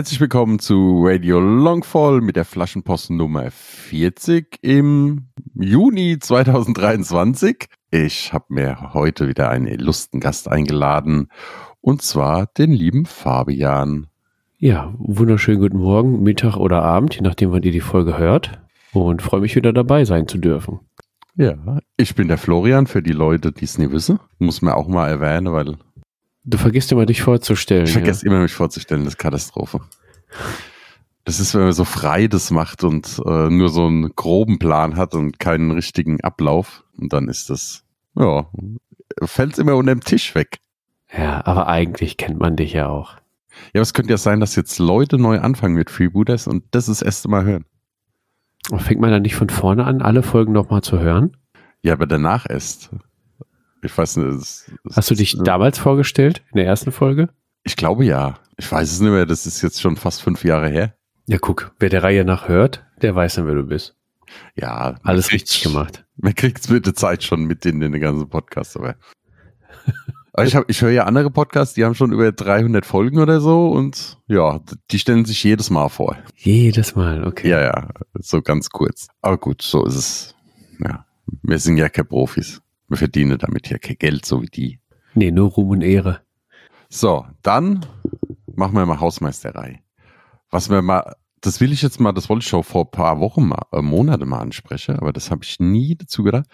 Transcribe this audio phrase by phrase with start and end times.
[0.00, 7.66] Herzlich willkommen zu Radio Longfall mit der Flaschenpost Nummer 40 im Juni 2023.
[7.90, 11.28] Ich habe mir heute wieder einen illustren Gast eingeladen
[11.82, 14.06] und zwar den lieben Fabian.
[14.56, 18.58] Ja, wunderschönen guten Morgen, Mittag oder Abend, je nachdem, wann ihr die Folge hört.
[18.94, 20.80] Und freue mich wieder dabei sein zu dürfen.
[21.36, 24.18] Ja, ich bin der Florian für die Leute, die es nie wissen.
[24.38, 25.76] Muss man auch mal erwähnen, weil
[26.44, 27.84] Du vergisst immer, dich vorzustellen.
[27.84, 28.32] Ich vergesse ja.
[28.32, 29.80] immer, mich vorzustellen, das ist Katastrophe.
[31.24, 34.96] Das ist, wenn man so frei das macht und äh, nur so einen groben Plan
[34.96, 36.84] hat und keinen richtigen Ablauf.
[36.96, 37.84] Und dann ist das,
[38.16, 38.46] ja,
[39.22, 40.58] fällt immer unter dem Tisch weg.
[41.16, 43.14] Ja, aber eigentlich kennt man dich ja auch.
[43.72, 46.88] Ja, aber es könnte ja sein, dass jetzt Leute neu anfangen mit Freebooters und das
[46.88, 47.64] ist das erste Mal hören.
[48.78, 51.36] Fängt man dann nicht von vorne an, alle Folgen nochmal zu hören?
[51.82, 52.90] Ja, aber danach erst.
[53.82, 54.40] Ich weiß nicht.
[54.40, 57.30] Es, es Hast du dich ist, damals vorgestellt, in der ersten Folge?
[57.62, 58.38] Ich glaube ja.
[58.56, 60.94] Ich weiß es nicht mehr, das ist jetzt schon fast fünf Jahre her.
[61.26, 63.96] Ja, guck, wer der Reihe nach hört, der weiß dann, wer du bist.
[64.54, 64.96] Ja.
[65.02, 66.04] Alles richtig gemacht.
[66.16, 68.96] Man kriegt es mit der Zeit schon mit in den ganzen Podcast, aber.
[70.32, 73.40] aber ich, hab, ich höre ja andere Podcasts, die haben schon über 300 Folgen oder
[73.40, 76.16] so und ja, die stellen sich jedes Mal vor.
[76.36, 77.48] Jedes Mal, okay.
[77.48, 79.08] Ja, ja, so ganz kurz.
[79.22, 80.34] Aber gut, so ist es.
[80.84, 81.06] Ja,
[81.42, 82.60] wir sind ja keine Profis.
[82.90, 84.80] Wir verdienen damit ja kein Geld, so wie die.
[85.14, 86.20] Nee, nur Ruhm und Ehre.
[86.88, 87.86] So, dann
[88.52, 89.80] machen wir mal Hausmeisterei.
[90.50, 93.20] Was wir mal, das will ich jetzt mal, das wollte ich schon vor ein paar
[93.20, 96.46] Wochen mal, äh, Monate mal ansprechen, aber das habe ich nie dazu gedacht.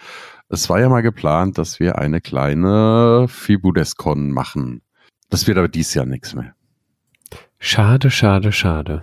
[0.51, 4.83] Es war ja mal geplant, dass wir eine kleine Fibudescon machen.
[5.31, 6.55] Das wird aber dieses Jahr nichts mehr.
[7.59, 9.03] Schade, schade, schade.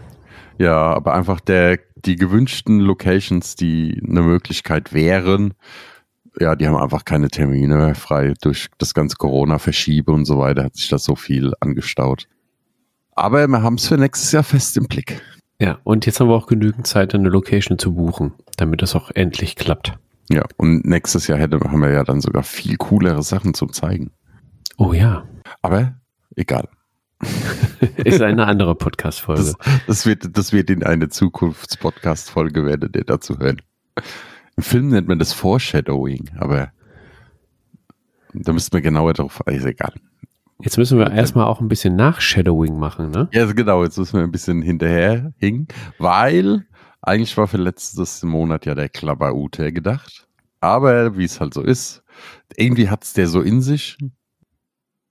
[0.59, 5.55] Ja, aber einfach der, die gewünschten Locations, die eine Möglichkeit wären,
[6.39, 8.33] ja, die haben einfach keine Termine mehr frei.
[8.41, 12.27] Durch das ganze Corona-Verschiebe und so weiter hat sich da so viel angestaut.
[13.15, 15.21] Aber wir haben es für nächstes Jahr fest im Blick.
[15.59, 19.11] Ja, und jetzt haben wir auch genügend Zeit, eine Location zu buchen, damit das auch
[19.11, 19.93] endlich klappt.
[20.29, 24.11] Ja, und nächstes Jahr hätte, haben wir ja dann sogar viel coolere Sachen zum Zeigen.
[24.77, 25.25] Oh ja.
[25.61, 25.93] Aber
[26.35, 26.67] egal.
[28.03, 29.43] Ist eine andere Podcast-Folge.
[29.43, 29.55] Das,
[29.87, 33.61] das, wird, das wird in eine Zukunfts-Podcast-Folge, werdet ihr dazu hören.
[34.55, 36.71] Im Film nennt man das Foreshadowing, aber
[38.33, 39.93] da müssten wir genauer drauf, ist egal.
[40.59, 43.27] Jetzt müssen wir erstmal auch ein bisschen Nachshadowing machen, ne?
[43.33, 46.65] Ja, genau, jetzt müssen wir ein bisschen hinterher hingen, weil
[47.01, 50.27] eigentlich war für letztes Monat ja der Klapper Ute gedacht.
[50.61, 52.03] Aber wie es halt so ist,
[52.55, 53.97] irgendwie hat es der so in sich.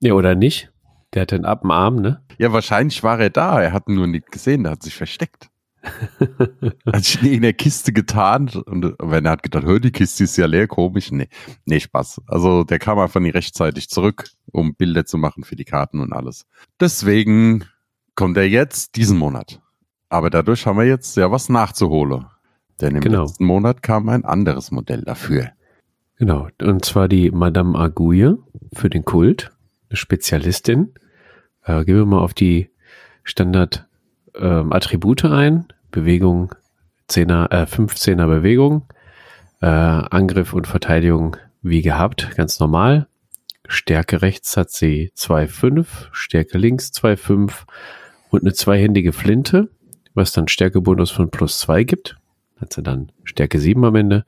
[0.00, 0.72] Ja, oder nicht?
[1.12, 2.22] Der hat den ab dem Arm, ne?
[2.38, 3.60] Ja, wahrscheinlich war er da.
[3.60, 5.50] Er hat ihn nur nicht gesehen, der hat sich versteckt.
[6.92, 10.36] hat sich in der Kiste getan und wenn er hat gedacht, hör, die Kiste ist
[10.36, 11.10] ja leer, komisch.
[11.10, 11.28] Nee,
[11.64, 12.22] nee, Spaß.
[12.26, 16.12] Also der kam einfach nicht rechtzeitig zurück, um Bilder zu machen für die Karten und
[16.12, 16.46] alles.
[16.80, 17.64] Deswegen
[18.14, 19.60] kommt er jetzt diesen Monat.
[20.08, 22.26] Aber dadurch haben wir jetzt ja was nachzuholen.
[22.80, 23.22] Denn im genau.
[23.22, 25.50] letzten Monat kam ein anderes Modell dafür.
[26.18, 28.38] Genau, und zwar die Madame Aguille
[28.74, 29.50] für den Kult,
[29.88, 30.94] eine Spezialistin.
[31.64, 32.70] Äh, gehen wir mal auf die
[33.24, 33.88] Standard
[34.34, 35.66] ähm, Attribute ein.
[35.90, 36.54] Bewegung
[37.08, 38.84] 10er, äh, 15er Bewegung.
[39.60, 43.06] Äh, Angriff und Verteidigung wie gehabt, ganz normal.
[43.68, 47.64] Stärke rechts hat sie 2,5, Stärke links 2,5
[48.30, 49.68] und eine zweihändige Flinte,
[50.14, 52.16] was dann Stärkebonus von plus 2 gibt.
[52.60, 54.24] Hat sie dann Stärke 7 am Ende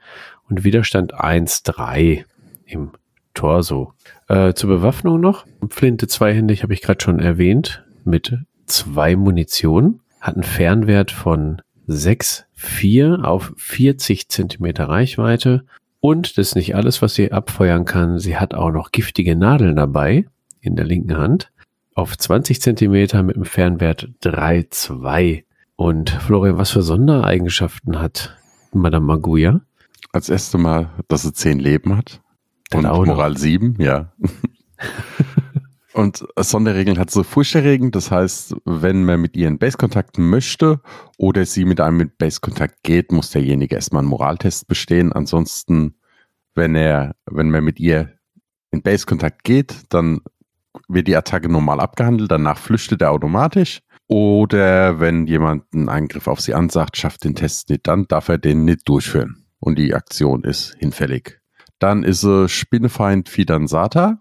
[0.48, 2.25] und Widerstand 1,3
[2.66, 2.93] im
[3.34, 3.93] Torso.
[4.28, 5.46] Äh, zur Bewaffnung noch.
[5.69, 13.23] Flinte zweihändig habe ich gerade schon erwähnt mit zwei Munition, hat einen Fernwert von 6,4
[13.23, 15.67] auf 40 Zentimeter Reichweite
[16.00, 18.19] und das ist nicht alles, was sie abfeuern kann.
[18.19, 20.25] Sie hat auch noch giftige Nadeln dabei
[20.61, 21.53] in der linken Hand
[21.94, 25.44] auf 20 Zentimeter mit einem Fernwert 3,2.
[25.76, 28.35] Und Florian, was für Sondereigenschaften hat
[28.73, 29.61] Madame Maguya?
[30.11, 32.23] Als erstes Mal, dass sie zehn Leben hat.
[32.73, 34.11] und Moral 7, ja.
[35.94, 37.94] Und Sonderregeln hat so furchterregend.
[37.94, 40.81] Das heißt, wenn man mit ihr in Base-Kontakt möchte
[41.19, 45.12] oder sie mit einem mit Base-Kontakt geht, muss derjenige erstmal einen Moraltest bestehen.
[45.12, 45.94] Ansonsten
[46.55, 48.12] wenn er, wenn man mit ihr
[48.70, 50.20] in Base-Kontakt geht, dann
[50.88, 53.81] wird die Attacke normal abgehandelt, danach flüchtet er automatisch.
[54.06, 58.38] Oder wenn jemand einen Angriff auf sie ansagt, schafft den Test nicht, dann darf er
[58.38, 59.47] den nicht durchführen.
[59.61, 61.40] Und die Aktion ist hinfällig.
[61.79, 64.20] Dann ist sie Spinnefeind Fidansata.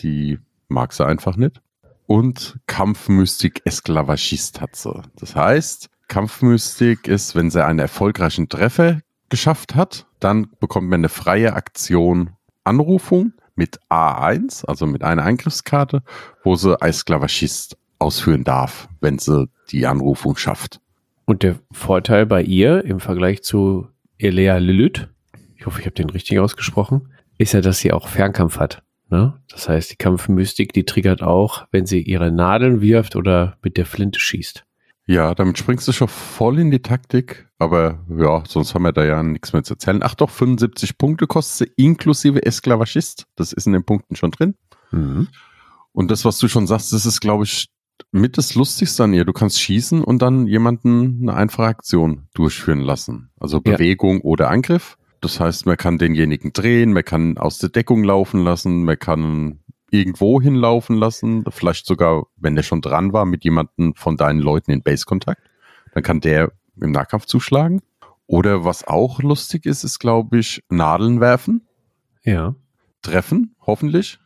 [0.00, 1.60] Die mag sie einfach nicht.
[2.06, 5.02] Und Kampfmystik Esklavagist hat sie.
[5.16, 11.08] Das heißt, Kampfmystik ist, wenn sie einen erfolgreichen Treffer geschafft hat, dann bekommt man eine
[11.08, 12.30] freie Aktion
[12.64, 16.02] Anrufung mit A1, also mit einer Angriffskarte,
[16.44, 20.80] wo sie als Sklavagist ausführen darf, wenn sie die Anrufung schafft.
[21.24, 25.08] Und der Vorteil bei ihr im Vergleich zu Elea Lilith,
[25.56, 28.82] ich hoffe, ich habe den richtig ausgesprochen, ist ja, dass sie auch Fernkampf hat.
[29.08, 29.40] Ne?
[29.48, 33.86] Das heißt, die Kampfmystik, die triggert auch, wenn sie ihre Nadeln wirft oder mit der
[33.86, 34.64] Flinte schießt.
[35.08, 39.04] Ja, damit springst du schon voll in die Taktik, aber ja, sonst haben wir da
[39.04, 40.02] ja nichts mehr zu erzählen.
[40.02, 43.26] Ach doch, 75 Punkte kostet sie inklusive Esklavagist.
[43.36, 44.56] Das ist in den Punkten schon drin.
[44.90, 45.28] Mhm.
[45.92, 47.68] Und das, was du schon sagst, das ist, glaube ich,
[48.10, 49.24] mit das Lustigste an ihr.
[49.24, 53.30] Du kannst schießen und dann jemanden eine einfache Aktion durchführen lassen.
[53.38, 54.24] Also Bewegung ja.
[54.24, 54.98] oder Angriff.
[55.26, 59.58] Das heißt, man kann denjenigen drehen, man kann aus der Deckung laufen lassen, man kann
[59.90, 64.70] irgendwo hinlaufen lassen, vielleicht sogar, wenn der schon dran war, mit jemandem von deinen Leuten
[64.70, 65.42] in Base-Kontakt.
[65.94, 67.82] Dann kann der im Nahkampf zuschlagen.
[68.28, 71.66] Oder was auch lustig ist, ist, glaube ich, Nadeln werfen.
[72.22, 72.54] Ja.
[73.02, 74.20] Treffen, hoffentlich.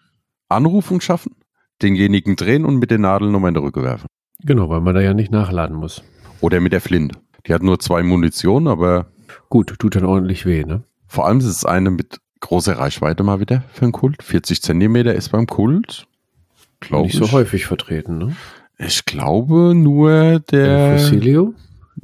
[0.50, 1.34] Anrufung schaffen,
[1.80, 4.06] denjenigen drehen und mit den Nadeln nochmal in die Rücke werfen.
[4.40, 6.02] Genau, weil man da ja nicht nachladen muss.
[6.42, 7.18] Oder mit der Flinte.
[7.46, 9.06] Die hat nur zwei Munition, aber.
[9.48, 10.84] Gut, tut dann ordentlich weh, ne?
[11.10, 14.22] Vor allem ist es eine mit große Reichweite mal wieder für einen Kult.
[14.22, 16.06] 40 Zentimeter ist beim Kult.
[16.78, 18.36] Glaube Nicht so häufig vertreten, ne?
[18.78, 20.38] Ich glaube nur der.
[20.38, 21.54] der Fossilio?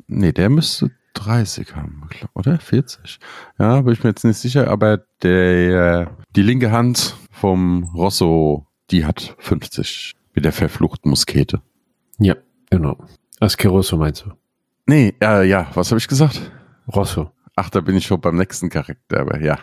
[0.08, 2.58] Nee, der müsste 30 haben, oder?
[2.58, 3.20] 40?
[3.60, 9.04] Ja, bin ich mir jetzt nicht sicher, aber der, die linke Hand vom Rosso, die
[9.04, 11.62] hat 50 mit der verfluchten Muskete.
[12.18, 12.34] Ja,
[12.70, 12.98] genau.
[13.38, 14.32] Askeroso meinst du?
[14.86, 16.50] Nee, äh, ja, was habe ich gesagt?
[16.92, 17.30] Rosso.
[17.58, 19.58] Ach, da bin ich schon beim nächsten Charakter, aber ja.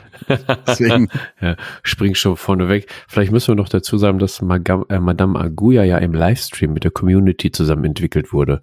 [0.66, 1.10] Deswegen.
[1.42, 2.88] ja, spring schon vorne weg.
[3.08, 6.84] Vielleicht müssen wir noch dazu sagen, dass Magam, äh, Madame Aguya ja im Livestream mit
[6.84, 8.62] der Community zusammen entwickelt wurde.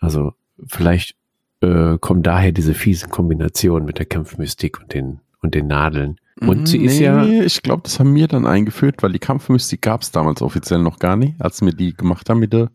[0.00, 0.34] Also
[0.66, 1.16] vielleicht
[1.62, 6.20] äh, kommen daher diese fiesen Kombinationen mit der Kampfmystik und den, und den Nadeln.
[6.38, 7.24] Und sie ist nee, ja.
[7.24, 10.98] Ich glaube, das haben wir dann eingeführt, weil die Kampfmystik gab es damals offiziell noch
[10.98, 12.70] gar nicht, als wir die gemacht haben mit der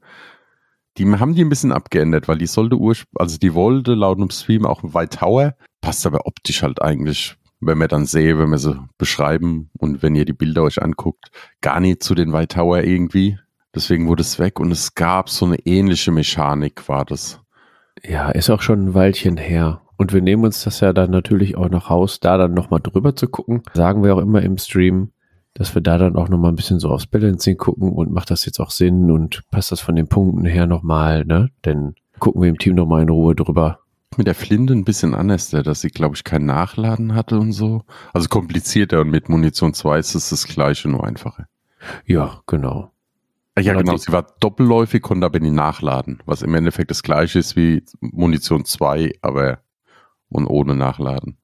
[0.97, 2.77] die haben die ein bisschen abgeändert, weil die sollte
[3.15, 7.77] also die wollte laut dem Stream auch White Tower, passt aber optisch halt eigentlich, wenn
[7.77, 11.79] wir dann sehen, wenn wir sie beschreiben und wenn ihr die Bilder euch anguckt, gar
[11.79, 13.37] nicht zu den White Tower irgendwie.
[13.73, 17.39] Deswegen wurde es weg und es gab so eine ähnliche Mechanik, war das.
[18.03, 19.81] Ja, ist auch schon ein Weilchen her.
[19.95, 23.15] Und wir nehmen uns das ja dann natürlich auch noch raus, da dann nochmal drüber
[23.15, 23.61] zu gucken.
[23.73, 25.11] Sagen wir auch immer im Stream,
[25.53, 28.45] dass wir da dann auch nochmal ein bisschen so aufs Balancing gucken und macht das
[28.45, 31.49] jetzt auch Sinn und passt das von den Punkten her nochmal, ne?
[31.65, 33.79] Denn gucken wir im Team nochmal in Ruhe drüber.
[34.17, 37.83] Mit der Flinte ein bisschen anders, dass sie, glaube ich, kein Nachladen hatte und so.
[38.13, 41.47] Also komplizierter und mit Munition 2 ist es das gleiche, nur einfacher.
[42.05, 42.91] Ja, genau.
[43.57, 43.97] Ja, genau.
[43.97, 48.65] Sie war doppelläufig, konnte aber nicht nachladen, was im Endeffekt das gleiche ist wie Munition
[48.65, 49.59] 2, aber
[50.29, 51.37] und ohne Nachladen.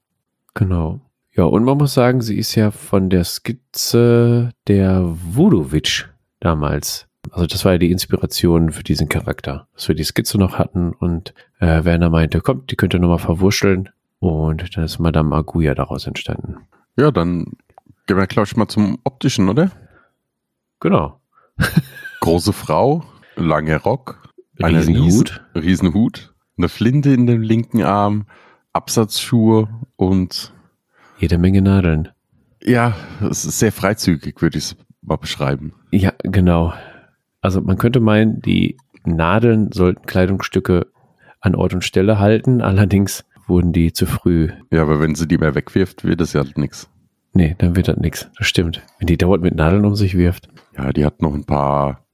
[0.54, 1.02] Genau.
[1.38, 7.08] Ja, und man muss sagen, sie ist ja von der Skizze der Vudovic damals.
[7.30, 10.94] Also das war ja die Inspiration für diesen Charakter, dass wir die Skizze noch hatten
[10.94, 15.76] und äh, Werner meinte, kommt, die könnt ihr nochmal verwurschteln und dann ist Madame Aguya
[15.76, 16.58] daraus entstanden.
[16.98, 17.46] Ja, dann
[18.08, 19.72] gehen wir, glaube ich, mal zum Optischen, oder?
[20.80, 21.22] Genau.
[22.22, 23.04] Große Frau,
[23.36, 25.42] lange Rock, Riesenhut.
[25.54, 28.26] Riesen, Riesenhut, eine Flinte in dem linken Arm,
[28.74, 29.68] Absatzschuhe
[29.98, 30.54] und
[31.18, 32.10] jede Menge Nadeln.
[32.64, 35.74] Ja, es ist sehr freizügig, würde ich es mal beschreiben.
[35.92, 36.74] Ja, genau.
[37.42, 40.88] Also man könnte meinen, die Nadeln sollten Kleidungsstücke
[41.40, 44.50] an Ort und Stelle halten, allerdings wurden die zu früh.
[44.72, 46.90] Ja, aber wenn sie die mehr wegwirft, wird das ja halt nichts.
[47.34, 48.30] Nee, dann wird das nichts.
[48.38, 48.82] Das stimmt.
[49.00, 50.50] Wenn die dauernd mit Nadeln um sich wirft.
[50.76, 52.06] Ja, die hat noch ein paar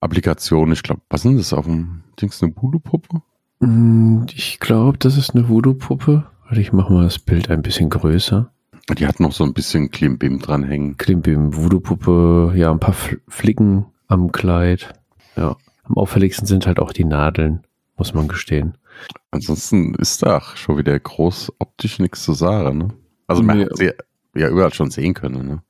[0.00, 0.72] Applikationen.
[0.72, 2.42] Ich glaube, was sind das auf dem Dings?
[2.42, 3.22] Eine Voodoo-Puppe?
[3.60, 6.26] Mm, ich glaube, das ist eine Voodoo-Puppe.
[6.54, 8.48] Warte, ich mache mal das Bild ein bisschen größer.
[8.96, 10.96] Die hat noch so ein bisschen Klimbim dranhängen.
[10.96, 14.92] Klimbim, Voodoo-Puppe, ja, ein paar Flicken am Kleid.
[15.34, 18.78] Ja, am auffälligsten sind halt auch die Nadeln, muss man gestehen.
[19.32, 22.88] Ansonsten ist da schon wieder groß optisch nichts zu sagen, ne?
[23.26, 23.64] Also man nee.
[23.64, 23.90] hat sie
[24.36, 25.62] ja überall schon sehen können, ne?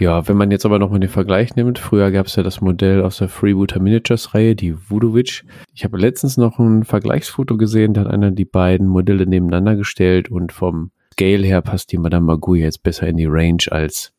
[0.00, 3.02] Ja, wenn man jetzt aber nochmal den Vergleich nimmt, früher gab es ja das Modell
[3.02, 5.44] aus der Freebooter Miniatures Reihe, die Vudovic.
[5.74, 10.30] Ich habe letztens noch ein Vergleichsfoto gesehen, da hat einer die beiden Modelle nebeneinander gestellt
[10.30, 14.12] und vom Scale her passt die Madame Magoo jetzt besser in die Range als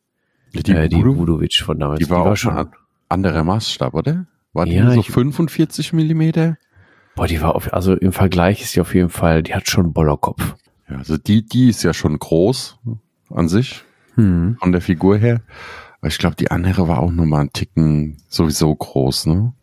[0.53, 1.99] Die, äh, die Voodoo, Vudovic von damals.
[1.99, 2.67] die war auch schon ein
[3.09, 4.27] anderer Maßstab, oder?
[4.53, 6.57] War die Ja, so ich- 45 Millimeter?
[7.15, 9.85] Boah, die war auf, also im Vergleich ist sie auf jeden Fall, die hat schon
[9.85, 10.55] einen Bollerkopf.
[10.89, 12.77] Ja, also die, die ist ja schon groß
[13.31, 13.83] an sich,
[14.21, 14.57] Hm.
[14.59, 15.41] von der Figur her.
[15.99, 19.53] Aber ich glaube, die andere war auch nochmal einen Ticken sowieso groß, ne?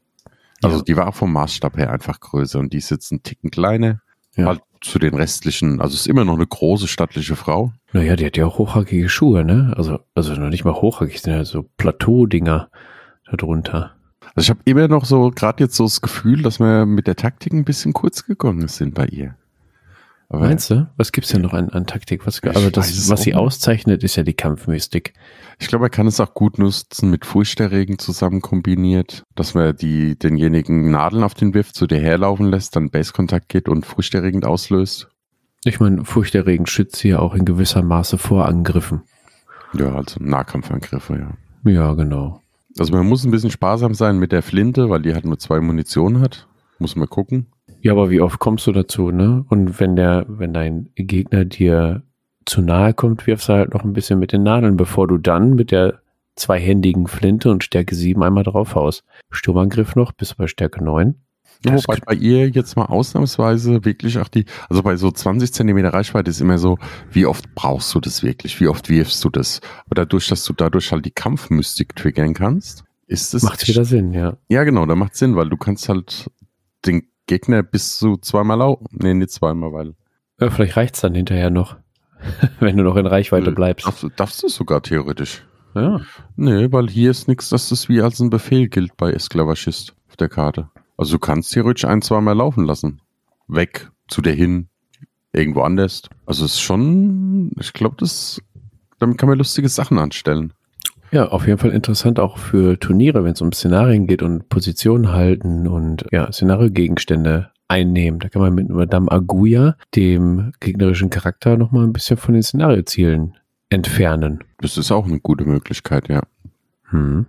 [0.63, 0.83] Also Ja.
[0.83, 4.01] die war auch vom Maßstab her einfach größer und die ist jetzt einen Ticken kleiner.
[4.37, 4.47] Ja.
[4.47, 7.73] Halt zu den restlichen, also ist immer noch eine große stattliche Frau.
[7.93, 9.75] Naja, die hat ja auch hochhackige Schuhe, ne?
[9.77, 12.69] Also, also noch nicht mal hochhackig, sind ja so Plateau-Dinger
[13.37, 13.93] darunter.
[14.35, 17.17] Also ich habe immer noch so, gerade jetzt so das Gefühl, dass wir mit der
[17.17, 19.37] Taktik ein bisschen kurz gegangen sind bei ihr.
[20.31, 20.91] Aber Meinst du?
[20.97, 22.27] Was gibt's denn noch an, an Taktik?
[22.27, 23.39] Was, Ich also das, was sie nicht.
[23.39, 25.15] auszeichnet, ist ja die Kampfmystik.
[25.59, 30.19] ich glaube, er kann es auch gut nutzen mit Furchterregen zusammen kombiniert, dass man die,
[30.19, 35.09] denjenigen Nadeln auf den wirft, zu dir herlaufen lässt, dann Basekontakt geht und furchterregend auslöst.
[35.65, 39.03] Ich meine, furchterregend schützt sie ja auch in gewisser Maße vor Angriffen.
[39.73, 41.17] Ja, also Nahkampfangriffe,
[41.65, 41.71] ja.
[41.71, 42.43] Ja, genau.
[42.79, 45.61] Also man muss ein bisschen sparsam sein mit der Flinte, weil die halt nur zwei
[45.61, 46.47] Munition hat.
[46.79, 47.47] Muss man gucken.
[47.81, 49.45] Ja, aber wie oft kommst du dazu, ne?
[49.49, 52.03] Und wenn der, wenn dein Gegner dir
[52.45, 55.55] zu nahe kommt, wirfst du halt noch ein bisschen mit den Nadeln, bevor du dann
[55.55, 56.01] mit der
[56.35, 59.05] zweihändigen Flinte und Stärke 7 einmal draufhaust.
[59.31, 61.15] Sturmangriff noch, bis bei Stärke 9.
[61.65, 65.93] Ja, wobei bei ihr jetzt mal ausnahmsweise wirklich auch die, also bei so 20 Zentimeter
[65.93, 66.79] Reichweite ist immer so,
[67.11, 68.61] wie oft brauchst du das wirklich?
[68.61, 69.61] Wie oft wirfst du das?
[69.87, 73.43] Aber dadurch, dass du dadurch halt die Kampfmystik triggern kannst, ist es.
[73.43, 74.37] Macht wieder Sinn, ja.
[74.49, 76.31] Ja, genau, da macht Sinn, weil du kannst halt
[76.87, 78.85] den Gegner bis zu zweimal lau.
[78.91, 79.95] Nee, nicht zweimal, weil.
[80.41, 81.77] ja vielleicht reicht's dann hinterher noch,
[82.61, 83.87] wenn du noch in Reichweite bleibst.
[83.87, 85.45] Darfst, du- darfst du sogar theoretisch.
[85.77, 86.01] Ja.
[86.35, 90.17] Nee, weil hier ist nichts, dass das wie als ein Befehl gilt bei Esclavagist auf
[90.17, 90.71] der Karte.
[90.97, 93.01] Also du kannst theoretisch ein, zweimal laufen lassen.
[93.47, 94.69] Weg, zu dir hin,
[95.33, 96.03] irgendwo anders.
[96.27, 98.43] Also es ist schon, ich glaube, das,
[98.99, 100.53] damit kann man lustige Sachen anstellen.
[101.11, 105.13] Ja, auf jeden Fall interessant auch für Turniere, wenn es um Szenarien geht und Positionen
[105.13, 108.21] halten und ja, Szenariogegenstände einnehmen.
[108.21, 113.37] Da kann man mit Madame Aguya, dem gegnerischen Charakter, nochmal ein bisschen von den Szenariozielen
[113.71, 114.45] entfernen.
[114.61, 116.23] Das ist auch eine gute Möglichkeit, ja.
[116.91, 117.27] Hm.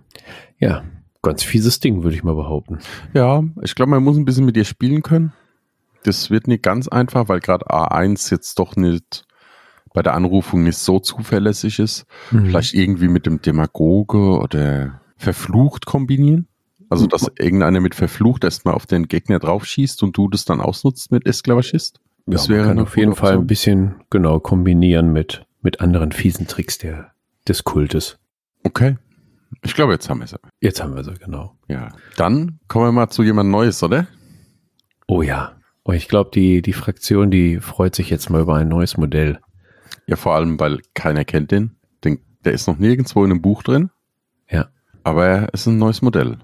[0.58, 0.82] Ja,
[1.22, 2.78] ganz fieses Ding, würde ich mal behaupten.
[3.12, 5.32] Ja, ich glaube, man muss ein bisschen mit ihr spielen können.
[6.02, 9.24] Das wird nicht ganz einfach, weil gerade A1 jetzt doch nicht
[9.92, 12.06] bei der Anrufung nicht so zuverlässig ist.
[12.30, 12.46] Mhm.
[12.46, 16.46] Vielleicht irgendwie mit dem Demagoge oder verflucht kombinieren.
[16.88, 21.12] Also, dass irgendeiner mit verflucht erstmal auf den Gegner draufschießt und du das dann ausnutzt
[21.12, 22.00] mit Esklavagist.
[22.26, 26.10] Ja, Das man wäre kann auf jeden Fall ein bisschen genau kombinieren mit, mit anderen
[26.10, 27.12] fiesen Tricks der,
[27.46, 28.18] des Kultes.
[28.64, 28.96] Okay.
[29.62, 30.34] Ich glaube, jetzt haben wir es.
[30.60, 31.56] Jetzt haben wir sie, genau.
[31.68, 31.88] Ja.
[32.16, 34.08] Dann kommen wir mal zu jemand Neues, oder?
[35.06, 35.52] Oh ja.
[35.84, 39.38] Oh, ich glaube, die, die Fraktion, die freut sich jetzt mal über ein neues Modell.
[40.06, 41.76] Ja, vor allem, weil keiner kennt den.
[42.04, 43.90] den der ist noch nirgendwo in einem Buch drin.
[44.50, 44.68] Ja.
[45.02, 46.38] Aber er ist ein neues Modell.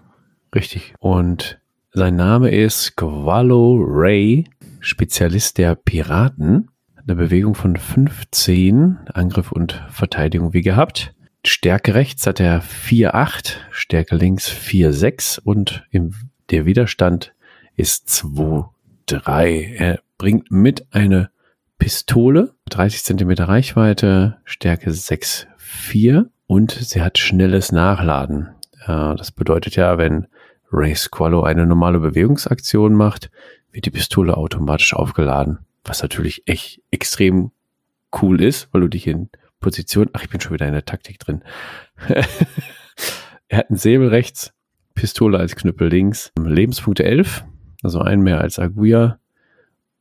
[0.55, 0.95] Richtig.
[0.99, 1.61] Und
[1.93, 4.45] sein Name ist Squalo Ray,
[4.81, 6.71] Spezialist der Piraten.
[6.97, 11.15] Eine Bewegung von 15, Angriff und Verteidigung wie gehabt.
[11.45, 16.15] Stärke rechts hat er 4,8, Stärke links 4,6 und im,
[16.51, 17.33] der Widerstand
[17.77, 19.77] ist 2,3.
[19.77, 21.31] Er bringt mit eine
[21.79, 28.49] Pistole, 30 Zentimeter Reichweite, Stärke 6,4 und sie hat schnelles Nachladen.
[28.87, 30.27] Äh, Das bedeutet ja, wenn
[30.73, 33.31] Ray Squallow eine normale Bewegungsaktion macht,
[33.71, 35.59] wird die Pistole automatisch aufgeladen.
[35.85, 37.53] Was natürlich echt extrem
[38.21, 39.29] cool ist, weil du dich in
[39.61, 41.43] Position, ach, ich bin schon wieder in der Taktik drin.
[43.49, 44.53] er hat einen Säbel rechts,
[44.95, 47.45] Pistole als Knüppel links, Lebenspunkte 11,
[47.83, 49.19] also ein mehr als Aguja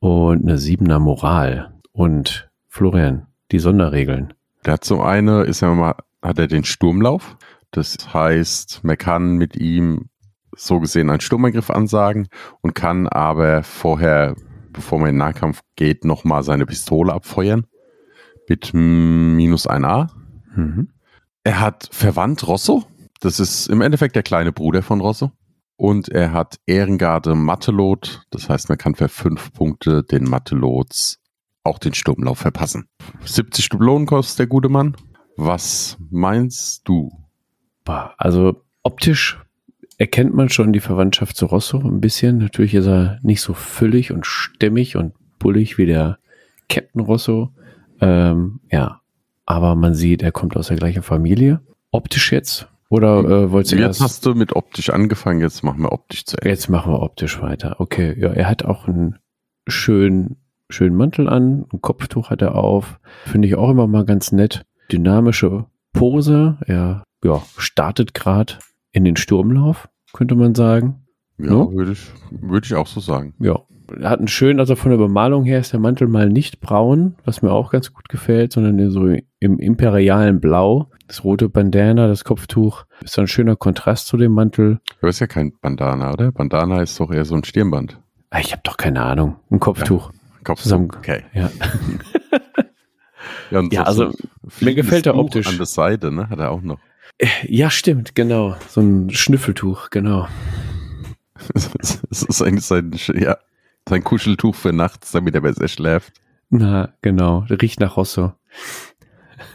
[0.06, 1.74] und eine 7er Moral.
[1.90, 4.34] Und Florian, die Sonderregeln.
[4.64, 7.36] Der hat so eine, ist ja mal, hat er den Sturmlauf.
[7.72, 10.08] Das heißt, man kann mit ihm
[10.54, 12.28] so gesehen einen Sturmangriff ansagen
[12.60, 14.36] und kann aber vorher,
[14.72, 17.66] bevor man in den Nahkampf geht, nochmal seine Pistole abfeuern.
[18.48, 20.08] Mit minus 1a.
[20.54, 20.90] Mhm.
[21.42, 22.84] Er hat verwandt Rosso.
[23.20, 25.32] Das ist im Endeffekt der kleine Bruder von Rosso.
[25.76, 28.22] Und er hat Ehrengarde Mattelot.
[28.30, 31.20] Das heißt, man kann für fünf Punkte den Mattelots
[31.64, 32.88] auch den Sturmlauf verpassen.
[33.24, 34.96] 70 Dublonen kostet der gute Mann.
[35.36, 37.10] Was meinst du?
[38.16, 39.38] Also optisch
[39.98, 42.38] erkennt man schon die Verwandtschaft zu Rosso ein bisschen.
[42.38, 46.18] Natürlich ist er nicht so füllig und stämmig und bullig wie der
[46.68, 47.52] Captain Rosso.
[48.00, 49.00] Ähm, ja,
[49.44, 51.60] aber man sieht, er kommt aus der gleichen Familie.
[51.90, 52.68] Optisch jetzt?
[52.88, 56.36] Oder äh, wolltest du Jetzt hast du mit optisch angefangen, jetzt machen wir optisch zu
[56.36, 56.50] Ende.
[56.50, 57.76] Jetzt machen wir optisch weiter.
[57.80, 59.18] Okay, ja, er hat auch einen
[59.66, 60.36] schönen
[60.68, 62.98] schönen Mantel an, ein Kopftuch hat er auf.
[63.24, 64.64] Finde ich auch immer mal ganz nett.
[64.90, 66.58] Dynamische Pose.
[66.66, 68.54] Er ja, startet gerade
[68.92, 71.06] in den Sturmlauf, könnte man sagen.
[71.38, 71.72] Ja, no?
[71.72, 73.34] würde ich, würd ich auch so sagen.
[73.38, 73.60] Ja.
[74.00, 77.14] Er hat einen schönen, also von der Bemalung her ist der Mantel mal nicht braun,
[77.24, 80.90] was mir auch ganz gut gefällt, sondern so im imperialen Blau.
[81.08, 84.80] Das rote Bandana, das Kopftuch, ist ein schöner Kontrast zu dem Mantel.
[85.00, 86.32] Du ist ja kein Bandana, oder?
[86.32, 88.00] Bandana ist doch eher so ein Stirnband.
[88.30, 89.36] Ah, ich habe doch keine Ahnung.
[89.50, 90.10] Ein Kopftuch.
[90.10, 91.22] Ja, Kopftuch, Zusammen, okay.
[91.32, 91.50] Ja.
[93.50, 94.12] ja, ja so also
[94.60, 95.46] mir gefällt er optisch.
[95.46, 96.28] An der Seite, ne?
[96.28, 96.80] Hat er auch noch.
[97.44, 98.56] Ja, stimmt, genau.
[98.68, 100.26] So ein Schnüffeltuch, genau.
[101.54, 103.38] das ist eigentlich sein, ja,
[103.88, 106.14] sein Kuscheltuch für nachts, damit er besser schläft.
[106.50, 107.46] Na, genau.
[107.48, 108.32] Riecht nach Rosso.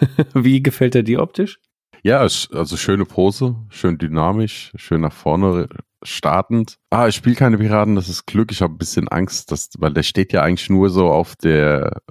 [0.33, 1.59] Wie gefällt er dir optisch?
[2.03, 5.67] Ja, also schöne Pose, schön dynamisch, schön nach vorne
[6.03, 6.77] startend.
[6.89, 8.51] Ah, ich spiele keine Piraten, das ist Glück.
[8.51, 12.01] Ich habe ein bisschen Angst, dass, weil der steht ja eigentlich nur so auf der,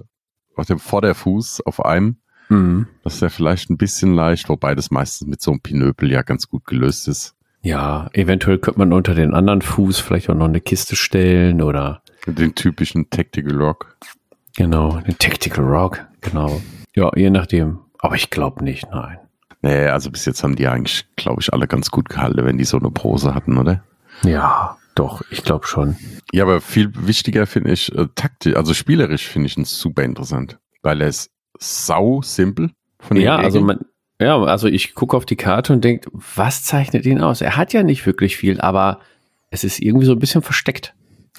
[0.55, 2.19] auf dem Vorderfuß, auf einem.
[2.49, 2.87] Mhm.
[3.03, 6.49] Das wäre vielleicht ein bisschen leicht, wobei das meistens mit so einem Pinöpel ja ganz
[6.49, 7.35] gut gelöst ist.
[7.63, 12.03] Ja, eventuell könnte man unter den anderen Fuß vielleicht auch noch eine Kiste stellen oder.
[12.27, 13.97] Den typischen Tactical Rock.
[14.57, 16.61] Genau, den Tactical Rock, genau.
[17.01, 17.79] Ja, je nachdem.
[17.99, 19.19] Aber ich glaube nicht, nein.
[19.63, 22.65] Nee, also bis jetzt haben die eigentlich, glaube ich, alle ganz gut gehalten, wenn die
[22.65, 23.83] so eine Pose hatten, oder?
[24.23, 25.97] Ja, doch, ich glaube schon.
[26.33, 30.59] Ja, aber viel wichtiger finde ich äh, taktisch, also spielerisch finde ich ihn super interessant,
[30.83, 33.45] weil er ist sau simpel von den Ja, Regeln.
[33.47, 33.79] also man,
[34.21, 37.41] ja, also ich gucke auf die Karte und denke, was zeichnet ihn aus?
[37.41, 39.01] Er hat ja nicht wirklich viel, aber
[39.51, 40.95] es ist irgendwie so ein bisschen versteckt,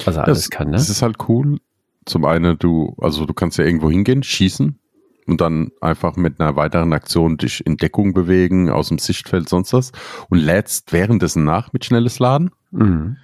[0.06, 0.68] was er das, alles kann.
[0.68, 0.74] Ne?
[0.74, 1.60] Das ist halt cool.
[2.06, 4.80] Zum einen, du, also du kannst ja irgendwo hingehen, schießen
[5.28, 9.74] und dann einfach mit einer weiteren Aktion dich in Deckung bewegen, aus dem Sichtfeld, sonst
[9.74, 9.92] was
[10.30, 12.52] und lädst währenddessen nach mit schnelles Laden.
[12.72, 13.18] Mhm.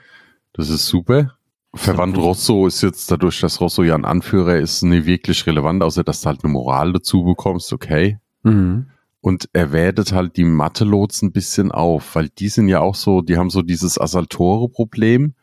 [0.54, 1.34] Das ist super.
[1.76, 6.04] Verwandt Rosso ist jetzt dadurch, dass Rosso ja ein Anführer ist, nicht wirklich relevant, außer
[6.04, 8.20] dass du halt eine Moral dazu bekommst, okay.
[8.44, 8.88] Mhm.
[9.22, 13.22] Und er wertet halt die Mathe-Lots ein bisschen auf, weil die sind ja auch so,
[13.22, 15.34] die haben so dieses Assaltore-Problem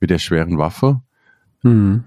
[0.00, 1.00] mit der schweren Waffe.
[1.62, 2.04] Mhm.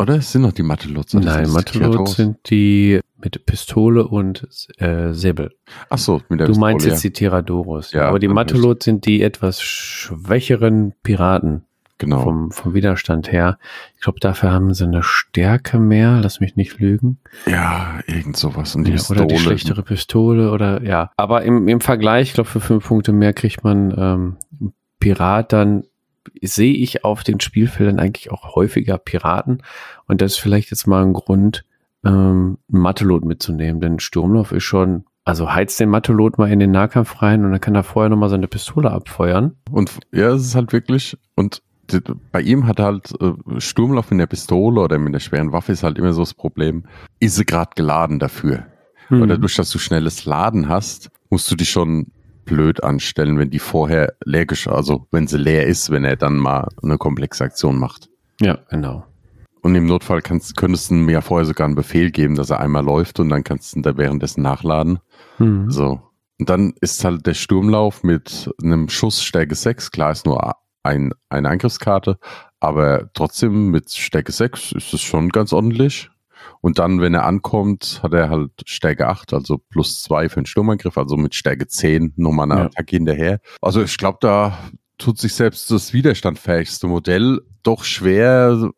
[0.00, 1.12] Oder es sind noch die Matelots?
[1.12, 4.46] Nein, Matelots sind die mit Pistole und
[4.78, 5.52] äh, Säbel.
[5.88, 7.10] Ach so, mit der Du Pistole, meinst jetzt ja.
[7.10, 7.92] die Tiradoros.
[7.92, 11.64] Ja, aber die Matelots sind die etwas schwächeren Piraten.
[11.98, 12.22] Genau.
[12.22, 13.58] Vom, vom Widerstand her.
[13.94, 16.20] Ich glaube, dafür haben sie eine Stärke mehr.
[16.22, 17.18] Lass mich nicht lügen.
[17.46, 18.74] Ja, irgend sowas.
[18.74, 19.24] Und die ja, Pistole.
[19.24, 21.10] Oder die schlechtere Pistole oder ja.
[21.18, 25.84] Aber im, im Vergleich, ich glaube, für fünf Punkte mehr kriegt man ähm, Pirat dann
[26.42, 29.62] sehe ich auf den Spielfeldern eigentlich auch häufiger Piraten.
[30.06, 31.64] Und das ist vielleicht jetzt mal ein Grund,
[32.04, 33.80] ähm, einen Matelot mitzunehmen.
[33.80, 37.60] Denn Sturmlauf ist schon, also heizt den Matelot mal in den Nahkampf rein und dann
[37.60, 39.56] kann er vorher nochmal seine Pistole abfeuern.
[39.70, 41.62] Und ja, es ist halt wirklich, und
[42.30, 45.82] bei ihm hat halt äh, Sturmlauf mit der Pistole oder mit der schweren Waffe ist
[45.82, 46.84] halt immer so das Problem,
[47.18, 48.66] ist sie gerade geladen dafür?
[49.08, 49.22] Hm.
[49.22, 52.12] Oder dadurch, dass du schnelles Laden hast, musst du dich schon
[52.44, 56.68] blöd anstellen, wenn die vorher leer also wenn sie leer ist, wenn er dann mal
[56.82, 58.08] eine komplexe Aktion macht.
[58.40, 59.04] Ja, genau.
[59.62, 62.60] Und im Notfall kannst, könntest du mir ja vorher sogar einen Befehl geben, dass er
[62.60, 65.00] einmal läuft und dann kannst du da währenddessen nachladen.
[65.38, 65.70] Mhm.
[65.70, 66.00] So.
[66.38, 71.12] Und dann ist halt der Sturmlauf mit einem Schuss Stärke 6, klar ist nur ein,
[71.28, 72.18] eine Angriffskarte,
[72.58, 76.08] aber trotzdem mit Stärke 6 ist es schon ganz ordentlich.
[76.62, 80.46] Und dann, wenn er ankommt, hat er halt Stärke 8, also plus 2 für den
[80.46, 82.66] Sturmangriff, also mit Stärke 10 nochmal eine ja.
[82.66, 83.40] Attacke hinterher.
[83.60, 84.58] Also ich glaube, da
[84.98, 88.70] tut sich selbst das widerstandfähigste Modell doch schwer,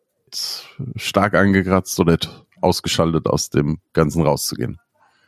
[0.95, 2.17] stark angekratzt oder
[2.61, 4.79] ausgeschaltet aus dem Ganzen rauszugehen.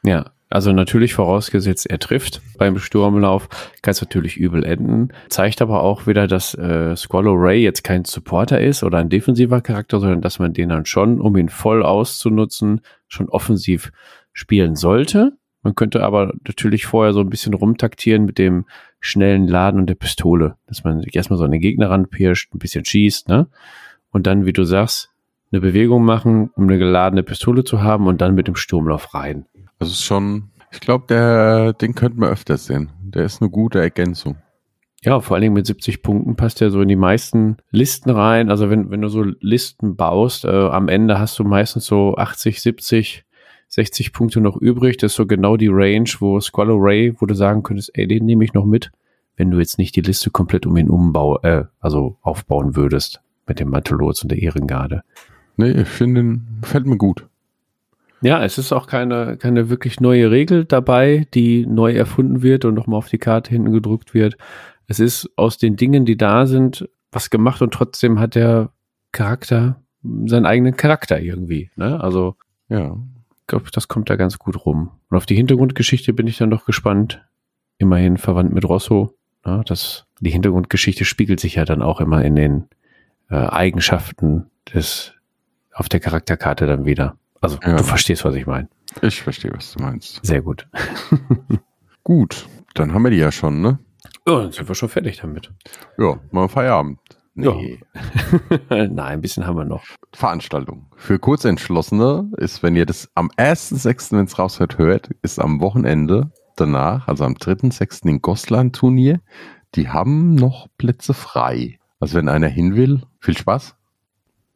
[0.04, 3.50] Ja, also natürlich vorausgesetzt, er trifft beim Sturmlauf,
[3.82, 5.10] kann es natürlich übel enden.
[5.28, 9.62] Zeigt aber auch wieder, dass äh, Squallow Ray jetzt kein Supporter ist oder ein defensiver
[9.62, 13.91] Charakter, sondern dass man den dann schon, um ihn voll auszunutzen, schon offensiv
[14.34, 15.34] spielen sollte.
[15.63, 18.65] Man könnte aber natürlich vorher so ein bisschen rumtaktieren mit dem
[19.00, 22.60] schnellen Laden und der Pistole, dass man sich erstmal so an den Gegner ranpirscht, ein
[22.60, 23.48] bisschen schießt, ne?
[24.15, 25.10] Und dann, wie du sagst,
[25.51, 29.45] eine Bewegung machen, um eine geladene Pistole zu haben und dann mit dem Sturmlauf rein.
[29.78, 32.91] Das ist schon, ich glaube, der, den könnten wir öfters sehen.
[33.01, 34.38] Der ist eine gute Ergänzung.
[35.04, 38.49] Ja, vor allen Dingen mit 70 Punkten passt er so in die meisten Listen rein.
[38.49, 42.62] Also wenn, wenn du so Listen baust, äh, am Ende hast du meistens so 80,
[42.62, 43.25] 70,
[43.67, 44.95] 60 Punkte noch übrig.
[44.95, 48.25] Das ist so genau die Range, wo Squallow Ray, wo du sagen könntest, ey, den
[48.25, 48.93] nehme ich noch mit,
[49.36, 53.60] wenn du jetzt nicht die Liste komplett um ihn umbau, äh, also aufbauen würdest mit
[53.60, 55.04] dem Mantolots und der Ehrengarde.
[55.58, 57.28] Nee, ich finde, fällt mir gut.
[58.22, 62.74] Ja, es ist auch keine, keine wirklich neue Regel dabei, die neu erfunden wird und
[62.74, 64.38] nochmal auf die Karte hinten gedruckt wird.
[64.88, 68.70] Es ist aus den Dingen, die da sind, was gemacht und trotzdem hat der
[69.12, 69.82] Charakter
[70.26, 71.70] seinen eigenen Charakter irgendwie.
[71.76, 72.00] Ne?
[72.02, 72.36] Also
[72.70, 72.98] Ja.
[73.42, 74.92] ich glaube, das kommt da ganz gut rum.
[75.10, 77.24] Und auf die Hintergrundgeschichte bin ich dann doch gespannt.
[77.78, 79.14] Immerhin verwandt mit Rosso.
[79.46, 82.64] Ja, das, die Hintergrundgeschichte spiegelt sich ja dann auch immer in den
[83.30, 85.14] äh, Eigenschaften des
[85.74, 87.18] auf der Charakterkarte dann wieder.
[87.42, 87.76] Also Ja.
[87.78, 88.70] du verstehst, was ich meine.
[89.02, 90.20] Ich verstehe, was du meinst.
[90.26, 90.68] Sehr gut.
[92.04, 93.80] Gut, dann haben wir die ja schon, ne?
[94.28, 95.52] Ja, dann sind wir schon fertig damit.
[95.98, 97.00] Ja, mal Feierabend.
[97.34, 97.80] Nee.
[98.70, 99.84] Nein, ein bisschen haben wir noch.
[100.14, 100.86] Veranstaltung.
[100.96, 106.32] Für Kurzentschlossene ist, wenn ihr das am 1.6., wenn es raushört, hört, ist am Wochenende
[106.56, 108.08] danach, also am 3.6.
[108.08, 109.20] in Goslar ein Turnier.
[109.76, 111.80] Die haben noch Plätze frei.
[112.00, 113.76] Also wenn einer hin will, viel Spaß.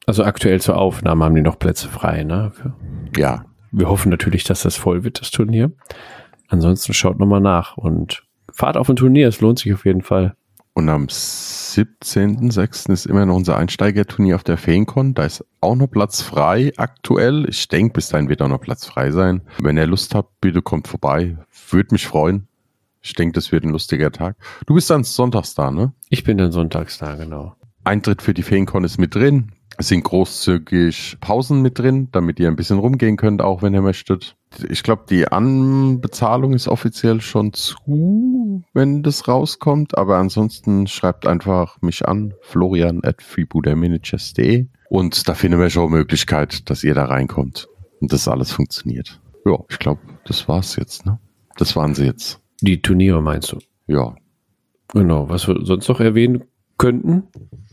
[0.05, 2.23] Also aktuell zur Aufnahme haben die noch Plätze frei.
[2.23, 2.51] Ne?
[3.15, 5.71] Ja, Wir hoffen natürlich, dass das voll wird, das Turnier.
[6.47, 9.27] Ansonsten schaut nochmal nach und fahrt auf ein Turnier.
[9.27, 10.35] Es lohnt sich auf jeden Fall.
[10.73, 12.91] Und am 17.06.
[12.91, 15.13] ist immer noch unser Einsteigerturnier auf der Feencon.
[15.13, 17.45] Da ist auch noch Platz frei aktuell.
[17.49, 19.41] Ich denke, bis dahin wird auch noch Platz frei sein.
[19.61, 21.37] Wenn ihr Lust habt, bitte kommt vorbei.
[21.69, 22.47] Würde mich freuen.
[23.01, 24.35] Ich denke, das wird ein lustiger Tag.
[24.65, 25.93] Du bist dann sonntags da, ne?
[26.09, 27.55] Ich bin dann sonntags da, genau.
[27.83, 29.51] Eintritt für die Feencon ist mit drin.
[29.77, 33.81] Es sind großzügig Pausen mit drin, damit ihr ein bisschen rumgehen könnt, auch wenn ihr
[33.81, 34.35] möchtet.
[34.67, 39.97] Ich glaube, die Anbezahlung ist offiziell schon zu, wenn das rauskommt.
[39.97, 45.97] Aber ansonsten schreibt einfach mich an, florian at freebootermanagers.de und da finden wir schon eine
[45.97, 47.69] Möglichkeit, dass ihr da reinkommt
[48.01, 49.21] und das alles funktioniert.
[49.45, 51.19] Ja, ich glaube, das war's jetzt, ne?
[51.55, 52.41] Das waren sie jetzt.
[52.61, 53.59] Die Turniere meinst du?
[53.87, 54.15] Ja.
[54.89, 55.29] Genau.
[55.29, 56.43] Was wir sonst noch erwähnen
[56.77, 57.23] könnten,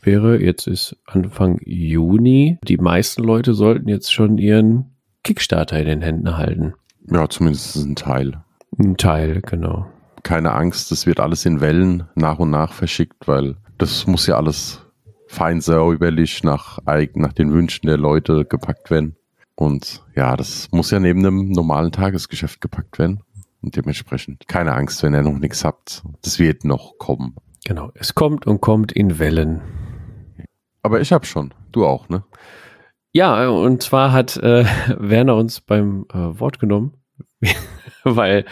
[0.02, 2.58] wäre, jetzt ist Anfang Juni.
[2.64, 6.74] Die meisten Leute sollten jetzt schon ihren Kickstarter in den Händen halten.
[7.10, 8.44] Ja, zumindest ein Teil.
[8.78, 9.86] Ein Teil, genau.
[10.22, 14.36] keine Angst, das wird alles in Wellen nach und nach verschickt, weil das muss ja
[14.36, 14.84] alles
[15.28, 16.78] fein säuberlich nach,
[17.14, 19.16] nach den Wünschen der Leute gepackt werden.
[19.54, 23.20] Und ja, das muss ja neben einem normalen Tagesgeschäft gepackt werden.
[23.62, 26.02] Und dementsprechend keine Angst, wenn ihr noch nichts habt.
[26.22, 27.36] Das wird noch kommen.
[27.64, 27.90] Genau.
[27.94, 29.60] Es kommt und kommt in Wellen.
[30.82, 31.52] Aber ich hab schon.
[31.72, 32.22] Du auch, ne?
[33.12, 34.64] Ja, und zwar hat äh,
[34.98, 36.94] Werner uns beim äh, Wort genommen,
[38.04, 38.44] weil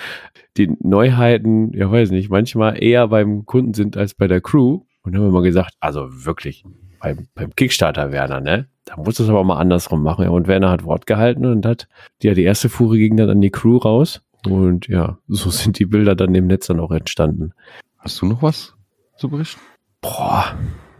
[0.56, 4.80] die Neuheiten, ja weiß nicht, manchmal eher beim Kunden sind als bei der Crew.
[5.02, 6.64] Und dann haben wir mal gesagt, also wirklich,
[6.98, 8.68] beim, beim Kickstarter Werner, ne?
[8.86, 10.24] Da muss es aber mal andersrum machen.
[10.24, 11.86] Ja, und Werner hat Wort gehalten und hat,
[12.22, 14.22] ja, die erste Fuhre ging dann an die Crew raus.
[14.46, 17.52] Und ja, so sind die Bilder dann im Netz dann auch entstanden.
[17.98, 18.74] Hast du noch was
[19.16, 19.60] zu berichten?
[20.00, 20.54] Boah.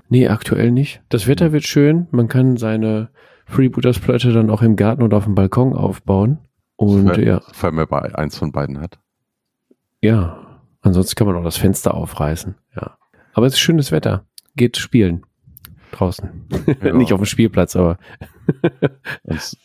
[0.08, 1.02] Nee, aktuell nicht.
[1.08, 2.06] Das Wetter wird schön.
[2.10, 3.10] Man kann seine
[3.46, 6.38] Freebooters-Platte dann auch im Garten oder auf dem Balkon aufbauen.
[6.76, 8.98] Und Sofern- ja, Sofern man bei eins von beiden hat.
[10.00, 10.40] ja.
[10.80, 12.56] Ansonsten kann man auch das Fenster aufreißen.
[12.76, 12.98] Ja.
[13.32, 14.26] Aber es ist schönes Wetter.
[14.54, 15.24] Geht spielen.
[15.92, 16.46] Draußen.
[16.82, 16.92] Ja.
[16.92, 17.96] nicht auf dem Spielplatz, aber
[19.26, 19.56] Ans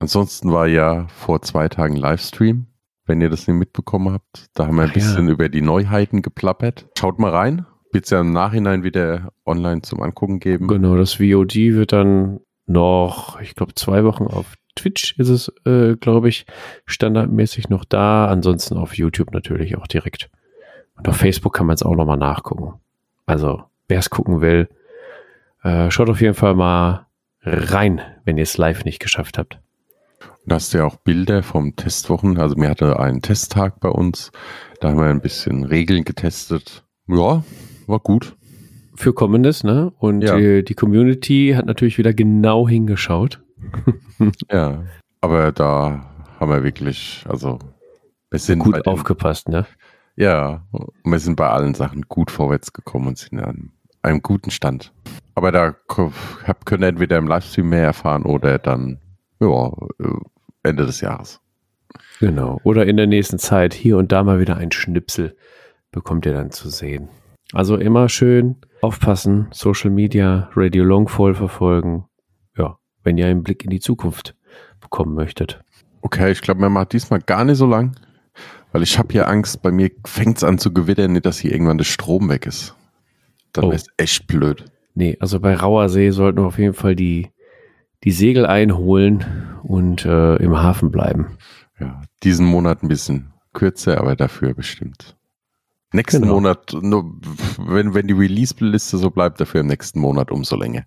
[0.00, 2.66] ansonsten war ja vor zwei Tagen Livestream,
[3.06, 4.46] wenn ihr das nicht mitbekommen habt.
[4.54, 5.02] Da haben wir ein Ach ja.
[5.02, 6.86] bisschen über die Neuheiten geplappert.
[6.98, 7.66] Schaut mal rein.
[7.92, 10.66] Wird es ja im Nachhinein wieder online zum Angucken geben.
[10.66, 15.94] genau, das VOD wird dann noch, ich glaube, zwei Wochen auf Twitch ist es, äh,
[15.96, 16.46] glaube ich,
[16.86, 18.26] standardmäßig noch da.
[18.26, 20.30] Ansonsten auf YouTube natürlich auch direkt.
[20.96, 22.80] Und auf Facebook kann man es auch nochmal nachgucken.
[23.26, 24.68] Also, wer es gucken will,
[25.62, 27.06] äh, schaut auf jeden Fall mal
[27.42, 29.60] rein, wenn ihr es live nicht geschafft habt.
[30.46, 32.38] Da hast du ja auch Bilder vom Testwochen.
[32.38, 34.30] Also mir hatte einen Testtag bei uns.
[34.80, 36.84] Da haben wir ein bisschen Regeln getestet.
[37.06, 37.42] Ja,
[37.86, 38.36] war gut.
[38.94, 39.92] Für Kommendes, ne?
[39.98, 40.36] Und Ja.
[40.36, 43.42] die, die Community hat natürlich wieder genau hingeschaut.
[44.50, 44.84] Ja.
[45.20, 46.04] Aber da
[46.38, 47.58] haben wir wirklich, also
[48.30, 49.66] wir sind Gut den- aufgepasst, ne?
[50.16, 50.66] Ja,
[51.02, 54.92] wir sind bei allen Sachen gut vorwärts gekommen und sind an einem guten Stand.
[55.34, 55.74] Aber da
[56.46, 59.00] hab, könnt ihr entweder im Livestream mehr erfahren oder dann
[59.40, 60.08] ja, äh,
[60.64, 61.40] Ende des Jahres.
[62.20, 62.60] Genau.
[62.64, 65.36] Oder in der nächsten Zeit hier und da mal wieder ein Schnipsel
[65.92, 67.08] bekommt ihr dann zu sehen.
[67.52, 72.06] Also immer schön aufpassen, Social Media, Radio Longfall verfolgen.
[72.56, 74.34] Ja, wenn ihr einen Blick in die Zukunft
[74.80, 75.60] bekommen möchtet.
[76.02, 77.96] Okay, ich glaube, wir machen diesmal gar nicht so lang,
[78.72, 81.78] weil ich habe hier Angst, bei mir fängt es an zu gewittern, dass hier irgendwann
[81.78, 82.74] der Strom weg ist.
[83.52, 83.68] Dann Oh.
[83.68, 84.64] wäre es echt blöd.
[84.94, 87.28] Nee, also bei rauer See sollten wir auf jeden Fall die,
[88.04, 89.24] die Segel einholen
[89.62, 91.38] und äh, im Hafen bleiben.
[91.80, 95.16] Ja, diesen Monat ein bisschen kürzer, aber dafür bestimmt.
[95.92, 96.34] Nächsten Genau.
[96.34, 97.14] Monat, nur,
[97.58, 100.84] wenn, wenn die Release-Liste so bleibt, dafür im nächsten Monat umso länger.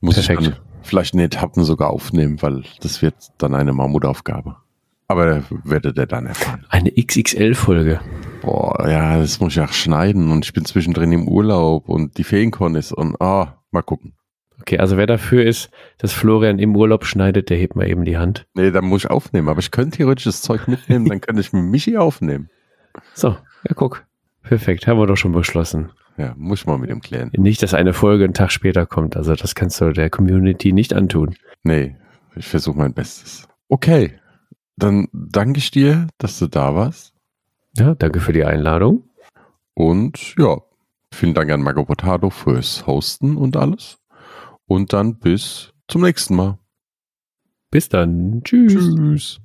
[0.00, 0.42] Muss Perfekt.
[0.42, 4.56] ich dann vielleicht in Etappen sogar aufnehmen, weil das wird dann eine Mammutaufgabe.
[5.06, 6.66] Aber werdet ihr dann erfahren.
[6.68, 8.00] Eine XXL-Folge.
[8.42, 12.24] Boah, ja, das muss ich auch schneiden und ich bin zwischendrin im Urlaub und die
[12.24, 14.12] Feenkon ist und ah, mal gucken.
[14.60, 18.18] Okay, also wer dafür ist, dass Florian im Urlaub schneidet, der hebt mal eben die
[18.18, 18.46] Hand.
[18.54, 19.48] Nee, dann muss ich aufnehmen.
[19.48, 22.50] Aber ich könnte theoretisch das Zeug mitnehmen, dann könnte ich mit Michi aufnehmen.
[23.14, 24.04] So, ja, guck.
[24.42, 25.92] Perfekt, haben wir doch schon beschlossen.
[26.16, 27.30] Ja, muss mal mit ihm klären.
[27.36, 29.16] Nicht, dass eine Folge einen Tag später kommt.
[29.16, 31.36] Also das kannst du der Community nicht antun.
[31.62, 31.94] Nee,
[32.34, 33.46] ich versuche mein Bestes.
[33.68, 34.18] Okay,
[34.76, 37.12] dann danke ich dir, dass du da warst.
[37.76, 39.04] Ja, danke für die Einladung.
[39.74, 40.56] Und ja,
[41.12, 43.98] vielen Dank an Marco Potato fürs Hosten und alles.
[44.68, 46.58] Und dann bis zum nächsten Mal.
[47.70, 48.42] Bis dann.
[48.44, 48.74] Tschüss.
[48.74, 49.40] Tschüss.